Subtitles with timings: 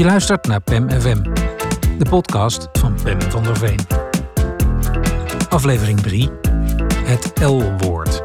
[0.00, 1.22] Je luistert naar PEM FM,
[1.98, 3.78] de podcast van Pem van der Veen.
[5.48, 6.30] Aflevering 3,
[6.94, 8.22] het L-woord.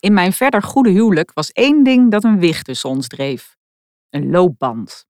[0.00, 3.56] In mijn verder goede huwelijk was één ding dat een wicht tussen ons dreef.
[4.10, 5.06] Een loopband.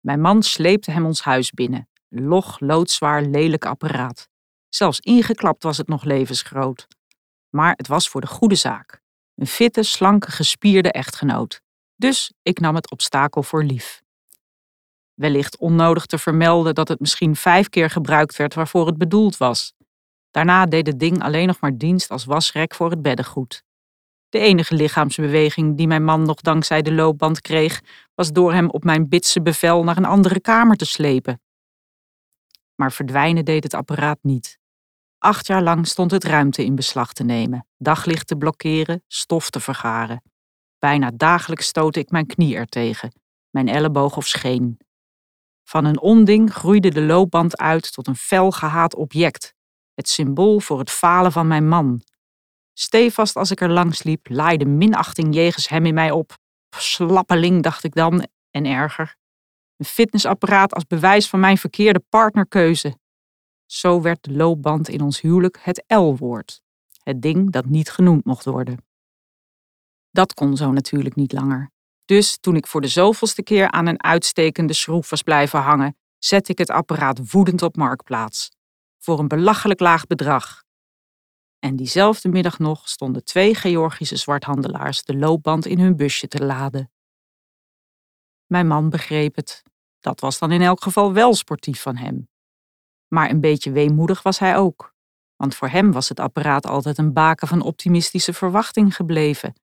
[0.00, 1.88] Mijn man sleepte hem ons huis binnen.
[2.08, 4.28] Log, loodzwaar, lelijk apparaat.
[4.68, 6.86] Zelfs ingeklapt was het nog levensgroot.
[7.48, 9.06] Maar het was voor de goede zaak.
[9.38, 11.60] Een fitte, slanke, gespierde echtgenoot.
[11.96, 14.02] Dus ik nam het obstakel voor lief.
[15.14, 19.72] Wellicht onnodig te vermelden dat het misschien vijf keer gebruikt werd waarvoor het bedoeld was.
[20.30, 23.62] Daarna deed het ding alleen nog maar dienst als wasrek voor het beddengoed.
[24.28, 27.80] De enige lichaamsbeweging die mijn man nog dankzij de loopband kreeg,
[28.14, 31.40] was door hem op mijn bitse bevel naar een andere kamer te slepen.
[32.74, 34.58] Maar verdwijnen deed het apparaat niet.
[35.18, 39.60] Acht jaar lang stond het ruimte in beslag te nemen, daglicht te blokkeren, stof te
[39.60, 40.22] vergaren.
[40.78, 43.12] Bijna dagelijks stootte ik mijn knie ertegen,
[43.50, 44.78] mijn elleboog of scheen.
[45.64, 49.54] Van een onding groeide de loopband uit tot een fel gehaat object,
[49.94, 52.02] het symbool voor het falen van mijn man.
[52.72, 56.36] Stevast als ik er langs liep, laaide minachting jegens hem in mij op.
[56.76, 59.16] Slappeling, dacht ik dan, en erger.
[59.76, 62.98] Een fitnessapparaat als bewijs van mijn verkeerde partnerkeuze.
[63.70, 66.62] Zo werd de loopband in ons huwelijk het L-woord,
[67.02, 68.84] het ding dat niet genoemd mocht worden.
[70.10, 71.70] Dat kon zo natuurlijk niet langer.
[72.04, 76.52] Dus toen ik voor de zoveelste keer aan een uitstekende schroef was blijven hangen, zette
[76.52, 78.50] ik het apparaat woedend op marktplaats.
[78.98, 80.64] Voor een belachelijk laag bedrag.
[81.58, 86.92] En diezelfde middag nog stonden twee Georgische zwarthandelaars de loopband in hun busje te laden.
[88.46, 89.62] Mijn man begreep het.
[90.00, 92.28] Dat was dan in elk geval wel sportief van hem.
[93.08, 94.94] Maar een beetje weemoedig was hij ook.
[95.36, 99.54] Want voor hem was het apparaat altijd een baken van optimistische verwachting gebleven.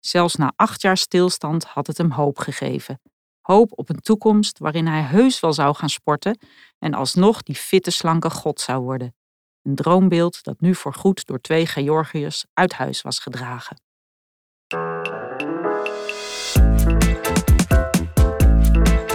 [0.00, 3.00] Zelfs na acht jaar stilstand had het hem hoop gegeven.
[3.40, 6.38] Hoop op een toekomst waarin hij heus wel zou gaan sporten
[6.78, 9.14] en alsnog die fitte, slanke god zou worden.
[9.62, 13.80] Een droombeeld dat nu voorgoed door twee Georgiërs uit huis was gedragen.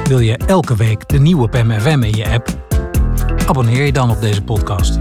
[0.03, 2.64] Wil je elke week de nieuwe PEM FM in je app?
[3.47, 4.97] Abonneer je dan op deze podcast.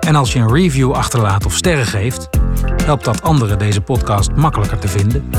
[0.00, 2.28] En als je een review achterlaat of sterren geeft,
[2.84, 5.30] helpt dat anderen deze podcast makkelijker te vinden